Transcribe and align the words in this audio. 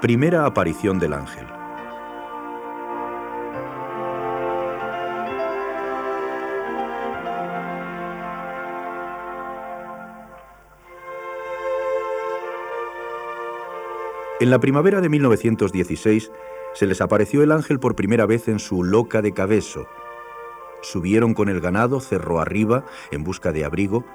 Primera 0.00 0.46
aparición 0.46 0.98
del 0.98 1.12
ángel. 1.12 1.46
En 14.40 14.48
la 14.48 14.58
primavera 14.58 15.02
de 15.02 15.10
1916 15.10 16.32
se 16.72 16.86
les 16.86 17.02
apareció 17.02 17.42
el 17.42 17.52
ángel 17.52 17.78
por 17.78 17.94
primera 17.94 18.24
vez 18.24 18.48
en 18.48 18.58
su 18.58 18.82
loca 18.82 19.20
de 19.20 19.34
Cabeso. 19.34 19.86
Subieron 20.80 21.34
con 21.34 21.50
el 21.50 21.60
ganado 21.60 22.00
cerro 22.00 22.40
arriba 22.40 22.86
en 23.10 23.22
busca 23.22 23.52
de 23.52 23.66
abrigo 23.66 24.06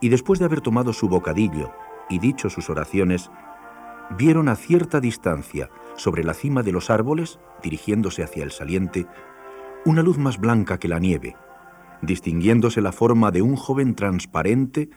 y 0.00 0.08
después 0.08 0.38
de 0.38 0.46
haber 0.46 0.62
tomado 0.62 0.94
su 0.94 1.10
bocadillo 1.10 1.72
y 2.08 2.20
dicho 2.20 2.48
sus 2.48 2.70
oraciones, 2.70 3.30
vieron 4.10 4.48
a 4.48 4.56
cierta 4.56 5.00
distancia, 5.00 5.70
sobre 5.96 6.24
la 6.24 6.34
cima 6.34 6.62
de 6.62 6.72
los 6.72 6.90
árboles, 6.90 7.38
dirigiéndose 7.62 8.22
hacia 8.22 8.44
el 8.44 8.50
saliente, 8.50 9.06
una 9.84 10.02
luz 10.02 10.18
más 10.18 10.38
blanca 10.38 10.78
que 10.78 10.88
la 10.88 10.98
nieve, 10.98 11.36
distinguiéndose 12.02 12.80
la 12.80 12.92
forma 12.92 13.30
de 13.30 13.42
un 13.42 13.56
joven 13.56 13.94
transparente 13.94 14.90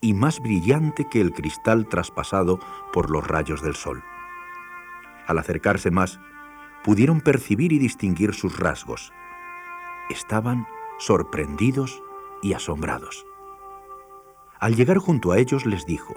y 0.00 0.14
más 0.14 0.40
brillante 0.40 1.06
que 1.10 1.20
el 1.20 1.32
cristal 1.32 1.88
traspasado 1.88 2.60
por 2.92 3.10
los 3.10 3.26
rayos 3.26 3.62
del 3.62 3.74
sol. 3.74 4.02
Al 5.26 5.38
acercarse 5.38 5.90
más, 5.90 6.20
pudieron 6.84 7.20
percibir 7.20 7.72
y 7.72 7.78
distinguir 7.78 8.32
sus 8.32 8.58
rasgos. 8.58 9.12
Estaban 10.08 10.66
sorprendidos 10.98 12.02
y 12.42 12.54
asombrados. 12.54 13.26
Al 14.60 14.74
llegar 14.74 14.98
junto 14.98 15.32
a 15.32 15.38
ellos 15.38 15.66
les 15.66 15.84
dijo, 15.84 16.14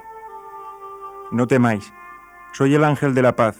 No 1.31 1.47
temáis, 1.47 1.93
soy 2.53 2.75
el 2.75 2.83
ángel 2.83 3.13
de 3.13 3.21
la 3.21 3.35
paz, 3.35 3.57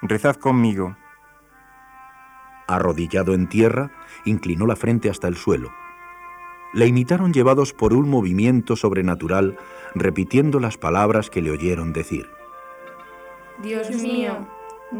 rezad 0.00 0.36
conmigo. 0.36 0.96
Arrodillado 2.68 3.34
en 3.34 3.48
tierra, 3.48 3.90
inclinó 4.24 4.66
la 4.66 4.76
frente 4.76 5.10
hasta 5.10 5.28
el 5.28 5.36
suelo. 5.36 5.72
Le 6.72 6.86
imitaron 6.86 7.32
llevados 7.32 7.72
por 7.72 7.92
un 7.92 8.08
movimiento 8.08 8.76
sobrenatural, 8.76 9.58
repitiendo 9.94 10.60
las 10.60 10.78
palabras 10.78 11.28
que 11.28 11.42
le 11.42 11.50
oyeron 11.50 11.92
decir. 11.92 12.30
Dios 13.62 13.90
mío, 13.90 14.46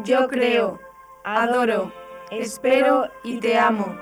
yo 0.03 0.27
creo, 0.27 0.79
adoro, 1.23 1.91
espero 2.29 3.07
y 3.23 3.39
te 3.39 3.57
amo. 3.57 3.95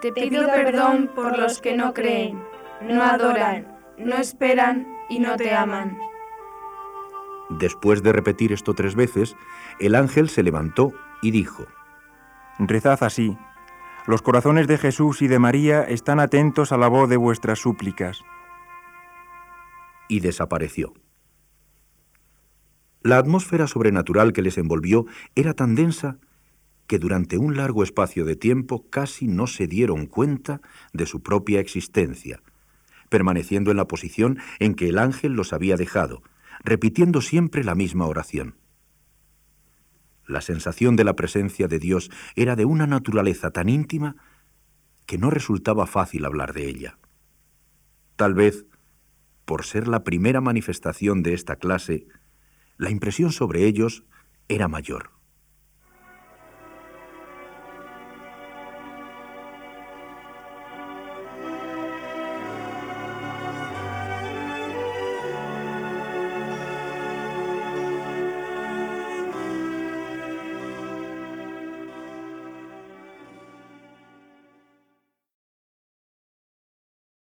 Te 0.00 0.12
pido 0.12 0.46
perdón 0.46 1.10
por 1.14 1.38
los 1.38 1.60
que 1.60 1.76
no 1.76 1.92
creen, 1.94 2.42
no 2.82 3.02
adoran, 3.02 3.78
no 3.98 4.16
esperan 4.16 4.86
y 5.08 5.18
no 5.18 5.36
te 5.36 5.54
aman. 5.54 5.98
Después 7.58 8.02
de 8.02 8.12
repetir 8.12 8.52
esto 8.52 8.74
tres 8.74 8.94
veces, 8.94 9.36
el 9.78 9.94
ángel 9.94 10.28
se 10.28 10.42
levantó 10.42 10.92
y 11.20 11.30
dijo, 11.30 11.66
Rezad 12.58 13.02
así. 13.02 13.36
Los 14.06 14.22
corazones 14.22 14.66
de 14.66 14.78
Jesús 14.78 15.22
y 15.22 15.28
de 15.28 15.38
María 15.38 15.82
están 15.82 16.18
atentos 16.18 16.72
a 16.72 16.76
la 16.76 16.88
voz 16.88 17.08
de 17.08 17.16
vuestras 17.16 17.58
súplicas. 17.58 18.22
Y 20.08 20.20
desapareció. 20.20 20.92
La 23.02 23.18
atmósfera 23.18 23.66
sobrenatural 23.66 24.32
que 24.32 24.42
les 24.42 24.58
envolvió 24.58 25.06
era 25.34 25.54
tan 25.54 25.74
densa 25.74 26.18
que 26.86 26.98
durante 26.98 27.38
un 27.38 27.56
largo 27.56 27.82
espacio 27.82 28.24
de 28.24 28.36
tiempo 28.36 28.88
casi 28.90 29.26
no 29.26 29.46
se 29.46 29.66
dieron 29.66 30.06
cuenta 30.06 30.60
de 30.92 31.06
su 31.06 31.22
propia 31.22 31.60
existencia, 31.60 32.42
permaneciendo 33.08 33.70
en 33.70 33.76
la 33.76 33.88
posición 33.88 34.38
en 34.58 34.74
que 34.74 34.88
el 34.88 34.98
ángel 34.98 35.32
los 35.32 35.52
había 35.52 35.76
dejado, 35.76 36.22
repitiendo 36.64 37.20
siempre 37.20 37.64
la 37.64 37.74
misma 37.74 38.06
oración. 38.06 38.56
La 40.26 40.40
sensación 40.40 40.96
de 40.96 41.04
la 41.04 41.16
presencia 41.16 41.68
de 41.68 41.78
Dios 41.78 42.10
era 42.36 42.56
de 42.56 42.64
una 42.64 42.86
naturaleza 42.86 43.50
tan 43.50 43.68
íntima 43.68 44.16
que 45.06 45.18
no 45.18 45.30
resultaba 45.30 45.86
fácil 45.86 46.24
hablar 46.24 46.52
de 46.52 46.68
ella. 46.68 46.98
Tal 48.16 48.34
vez, 48.34 48.66
por 49.44 49.64
ser 49.64 49.88
la 49.88 50.04
primera 50.04 50.40
manifestación 50.40 51.22
de 51.22 51.34
esta 51.34 51.56
clase, 51.56 52.06
la 52.76 52.90
impresión 52.90 53.32
sobre 53.32 53.66
ellos 53.66 54.04
era 54.48 54.68
mayor. 54.68 55.10